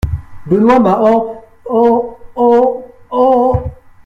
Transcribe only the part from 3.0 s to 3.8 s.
en…